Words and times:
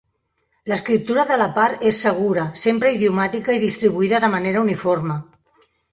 L'escriptura 0.71 1.25
de 1.31 1.35
la 1.41 1.47
part 1.57 1.85
és 1.91 1.99
segura, 2.05 2.45
sempre 2.63 2.95
idiomàtica 2.97 3.59
i 3.59 3.61
distribuïda 3.65 4.23
de 4.25 4.31
manera 4.37 4.65
uniforme. 4.69 5.19